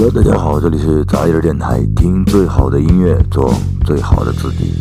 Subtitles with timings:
[0.00, 3.52] Hello，大家好，这里是杂音电台，听最好的音乐，做
[3.84, 4.72] 最好的自己。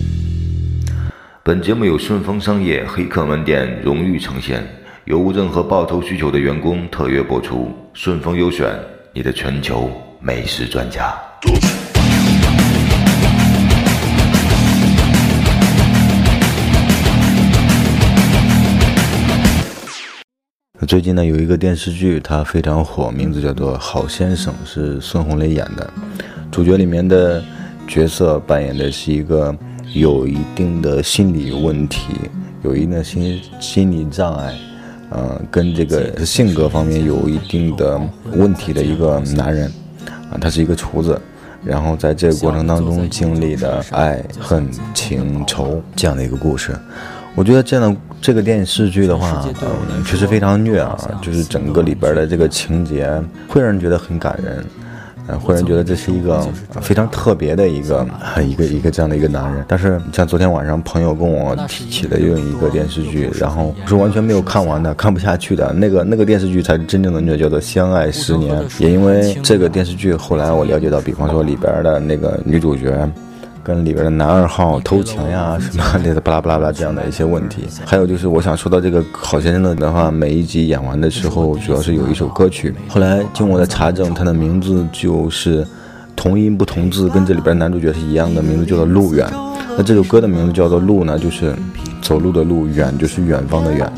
[1.41, 4.63] 本节目由顺丰商业黑客门店荣誉呈现，
[5.05, 7.71] 有无任何报酬需求的员工特约播出。
[7.93, 8.79] 顺丰优选，
[9.11, 9.89] 你的全球
[10.19, 11.15] 美食专家。
[20.85, 25.89] 最近呢，有一个电视剧，它非常火，名字叫做《好先生》，是孙红雷演的。
[26.51, 27.43] 主角里面的
[27.87, 29.53] 角色扮演的是一个
[29.93, 32.13] 有一定的心理问题、
[32.63, 34.55] 有一定的心心理障碍，
[35.09, 37.99] 呃，跟这个性格方面有一定的
[38.33, 39.71] 问题的一个男人。
[40.29, 41.19] 啊，他是一个厨子，
[41.65, 46.77] 然后在这个过程当中经历的爱恨情仇这样的一个故事。
[47.37, 53.07] 我觉得这样的这个电视剧的话，嗯，确实非常虐啊，就是整个里边的这个情节
[53.47, 54.65] 会让人觉得很感人，
[55.27, 56.47] 嗯，会让人觉得这是一个
[56.81, 58.07] 非常特别的一个
[58.43, 59.63] 一个一个这样的一个男人。
[59.67, 68.59] 但是像昨天晚上朋友跟我提起的又一个电视剧，然后是完全没有看完的，看不下去的那个那个电视剧才是真正的虐，叫做《相爱十年》。
[68.83, 73.07] 也因为这个电视剧，后来我了解到，比方说里边的那个女主角。
[73.67, 85.67] 跟里边的男二号偷情呀， 什么类的巴拉巴拉巴拉这样的一些问题，还有就是我想说到这个好先生的的话，每一集演完的时候，主要是有一首歌曲，后来经我的查证，它的名字就是
[86.15, 89.29] 同音不同字，跟这里边男主角是一样的，名字叫做路远。
[89.77, 91.53] 那这首歌的名字叫做路呢，就是
[92.01, 93.91] 走路的路，远就是远方的远，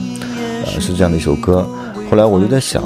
[0.66, 1.64] 呃，是这样的一首歌。
[2.10, 2.84] 后来我就在想，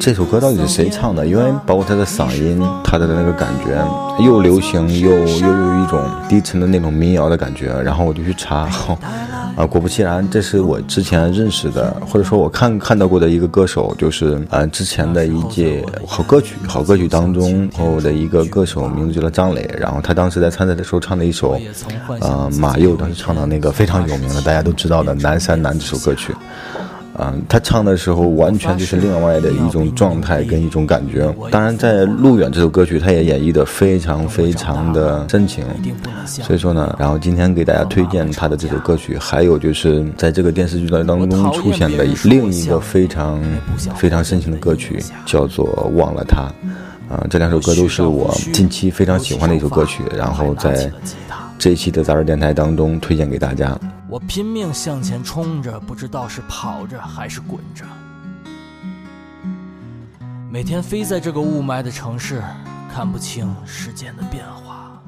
[0.00, 1.26] 这首歌到底是谁唱的？
[1.26, 3.84] 因为包括他的嗓音，他的那个感觉，
[4.24, 7.70] 又流行又又有一种低沉的那种民谣的感觉。
[7.82, 8.66] 然后我就去查，
[9.56, 19.68] 啊，果不其然，这是我之前认识的，或者说我看看到过的一个歌手，就是啊，之前的一届好歌曲好歌曲当中后的一个歌手，名字叫做张磊。
[19.78, 21.60] 然后他当时在参赛的时候唱的一首，
[22.20, 26.34] 呃，马佑当时唱的那个非常有名的，大家都知道的《南山南》这首歌曲。
[27.18, 31.30] 嗯，他唱的时候完全就是另外的一种状态跟一种感觉。
[31.50, 35.64] 当然，在《路远》这首歌曲，他也演绎的非常非常的深情。
[36.24, 43.38] 所以说呢，然后今天给大家推荐他的这首歌曲，还有就是在这个电视剧当当中出现的另一个非常
[43.94, 45.66] 非常深情的歌曲，叫做
[45.98, 46.42] 《忘了他》。
[47.14, 50.90] 啊，这两首歌都是我近期非常喜欢的一首歌曲，然后在
[51.58, 53.78] 这一期的杂志电台当中推荐给大家。
[54.12, 57.82] 我拼命向前冲着，不知道是跑着还是滚着。
[60.50, 62.42] 每天飞在这个雾霾的城市，
[62.92, 65.02] 看不清世间的变化。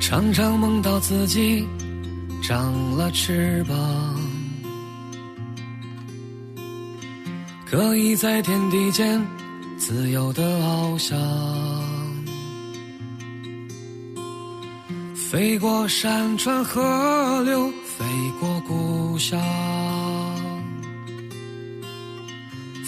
[0.00, 1.64] 常常梦到自己
[2.42, 3.76] 长了翅膀，
[7.64, 9.24] 可以在天地间。
[9.88, 11.16] 自由的翱翔，
[15.14, 18.04] 飞过山川河流，飞
[18.40, 19.40] 过故乡，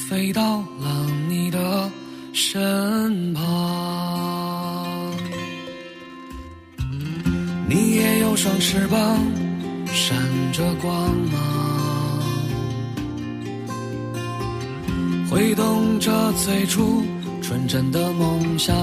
[0.08, 1.88] 飞到了你的
[2.32, 5.14] 身旁。
[7.68, 9.24] 你也有双翅膀，
[9.86, 10.18] 闪
[10.52, 11.47] 着光芒。
[15.38, 17.04] 挥动着最初
[17.40, 18.74] 纯真的梦想，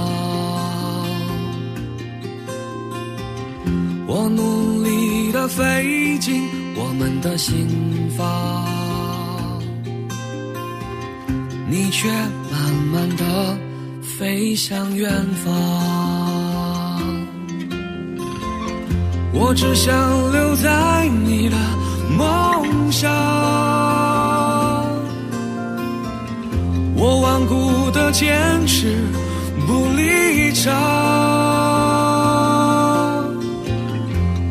[4.08, 7.68] 我努力的飞进我们的心
[8.18, 9.62] 房，
[11.70, 13.58] 你却慢慢的
[14.18, 15.12] 飞向远
[15.44, 15.54] 方。
[19.34, 21.58] 我只想留在你的
[22.18, 24.05] 梦乡。
[26.98, 28.98] 我顽固的坚持
[29.68, 30.74] 不离场，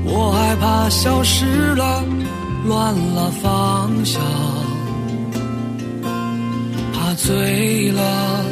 [0.05, 2.04] 我害怕消失了，
[2.66, 4.21] 乱了方向，
[6.92, 8.45] 怕醉了，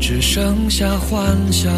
[0.00, 1.70] 只剩下幻想。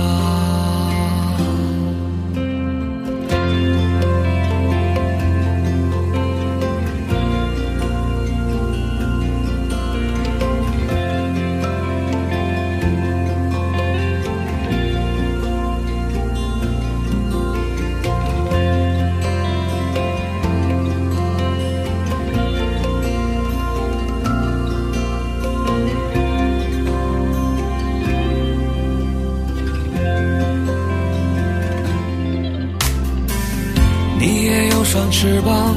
[34.89, 35.75] 双翅膀，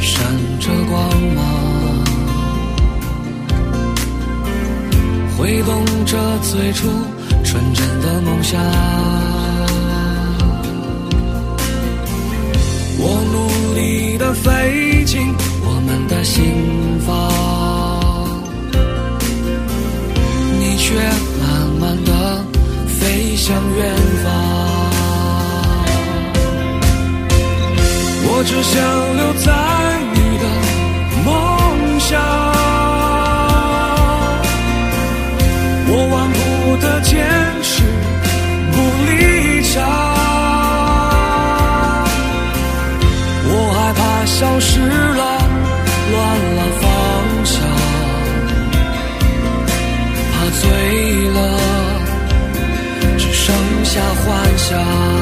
[0.00, 0.24] 闪
[0.58, 0.98] 着光
[1.34, 1.44] 芒，
[5.36, 6.88] 挥动着最初
[7.44, 8.58] 纯真的梦想。
[13.02, 15.20] 我努力地飞进
[15.62, 17.30] 我们的心房，
[54.70, 55.19] 幻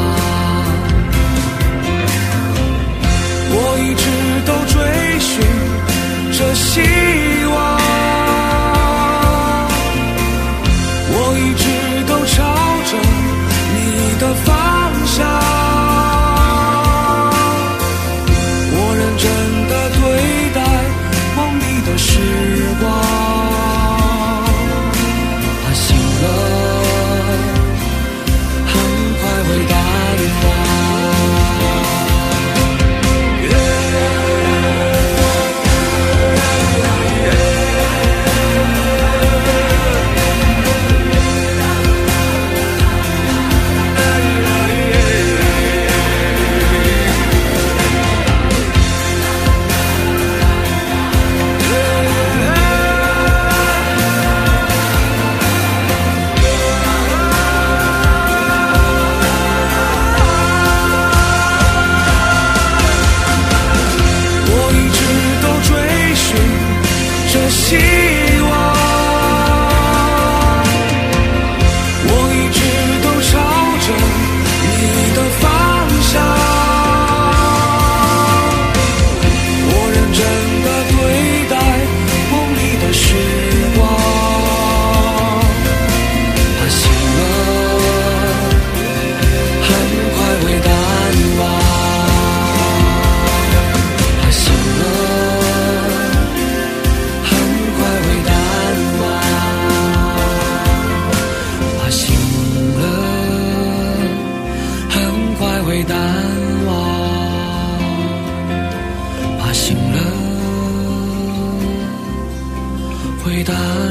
[113.49, 113.88] 会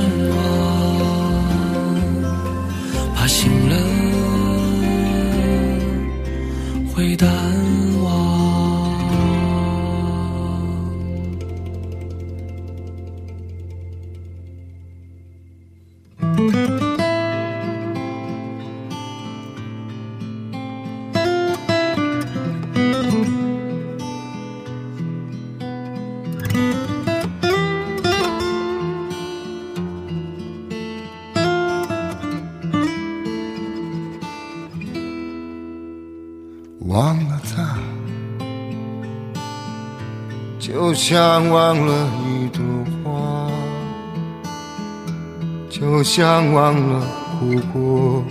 [40.98, 42.60] 像忘了一朵
[43.04, 43.52] 花，
[45.70, 47.06] 就像忘了
[47.40, 48.24] 哭过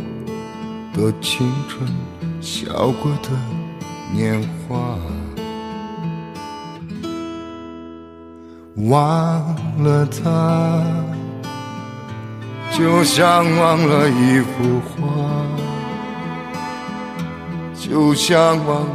[0.93, 1.89] 的青春，
[2.41, 2.67] 笑
[3.01, 3.31] 过的
[4.13, 4.99] 年华。
[8.89, 10.83] 忘了他，
[12.77, 15.07] 就像忘了一幅画。
[17.79, 18.89] 就像忘了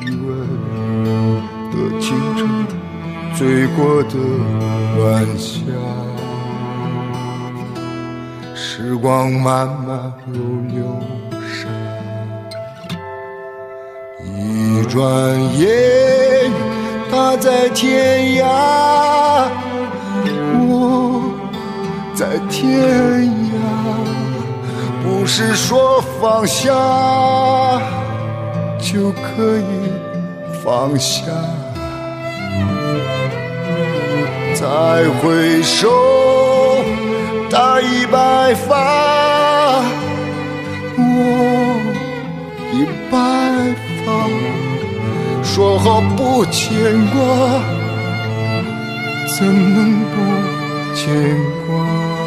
[0.00, 0.48] 余温
[1.70, 2.48] 的青春，
[3.36, 4.16] 醉过的
[5.02, 5.60] 晚霞。
[8.54, 10.84] 时光慢慢如流
[11.42, 11.68] 沙，
[14.24, 14.98] 一转
[15.58, 16.52] 眼
[17.10, 19.48] 他在天涯，
[20.68, 21.32] 我
[22.14, 23.54] 在天涯，
[25.02, 26.72] 不是说放下。
[28.78, 29.62] 就可以
[30.62, 31.24] 放下，
[34.54, 34.66] 再
[35.20, 35.88] 回首，
[37.50, 39.82] 他已白发，
[40.96, 41.00] 我
[42.72, 43.14] 已白
[44.06, 44.06] 发，
[45.42, 46.70] 说好不牵
[47.08, 47.18] 挂，
[49.36, 50.14] 怎能不
[50.94, 51.02] 牵
[51.66, 52.23] 挂？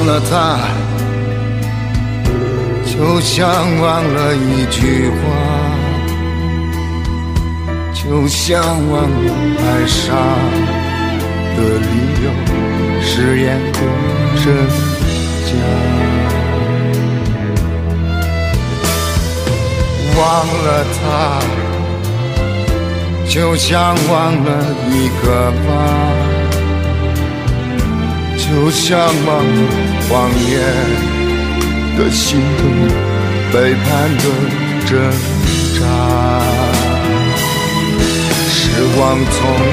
[0.00, 0.58] 忘了他，
[2.86, 3.46] 就像
[3.82, 5.14] 忘了一句话，
[7.92, 10.16] 就像忘了爱上
[11.54, 11.84] 的理
[12.24, 12.26] 由，
[13.02, 13.78] 誓言的
[14.36, 14.46] 真
[15.44, 15.50] 假。
[20.16, 20.22] 忘
[20.64, 20.66] 了
[20.96, 21.04] 他，
[23.28, 24.48] 就像忘了
[24.88, 26.39] 一个吧。
[28.40, 29.42] 就像忘了
[30.08, 30.10] 谎
[30.48, 30.52] 言
[31.96, 32.60] 的心痛，
[33.52, 34.24] 背叛的
[34.86, 34.90] 挣
[35.78, 35.80] 扎，
[38.48, 38.52] 时
[38.96, 39.28] 光匆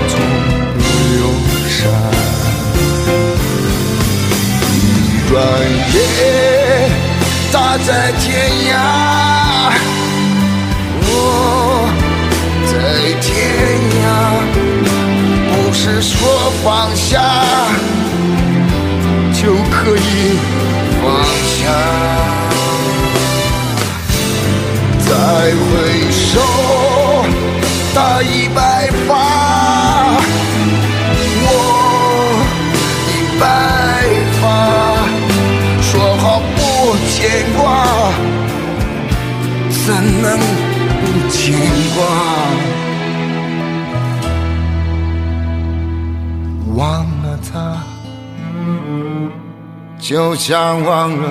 [0.10, 0.14] 匆
[1.10, 1.18] 流
[1.70, 1.80] 沙，
[4.74, 4.76] 一
[5.30, 5.32] 转
[5.94, 5.96] 眼
[7.52, 8.26] 他在天
[8.70, 8.72] 涯，
[11.02, 11.10] 我
[12.68, 12.72] 在
[13.22, 13.26] 天
[13.98, 14.06] 涯，
[15.50, 16.14] 不是说
[16.64, 17.16] 放下。
[19.88, 20.00] 可以
[21.02, 21.06] 放
[21.56, 21.60] 下。
[25.00, 25.10] 再
[25.56, 25.66] 回
[26.12, 26.42] 首，
[27.96, 29.10] 大已白发，
[31.40, 31.48] 我
[33.08, 33.42] 已白
[34.42, 34.44] 发。
[35.82, 36.60] 说好不
[37.08, 37.16] 牵
[37.56, 37.58] 挂，
[39.86, 39.88] 怎
[40.22, 40.38] 能
[41.00, 41.56] 不牵
[41.96, 41.98] 挂？
[50.08, 51.28] 就像忘了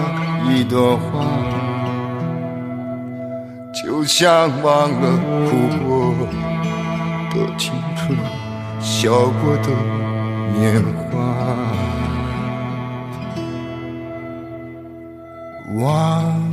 [0.50, 1.24] 一朵花，
[3.72, 5.18] 就像忘了
[5.48, 6.14] 哭过
[7.30, 8.14] 的青春，
[8.78, 9.70] 笑过的
[10.58, 11.16] 年华，
[15.82, 16.45] 忘